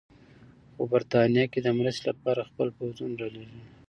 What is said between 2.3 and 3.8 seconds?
خپل پوځونه رالېږي.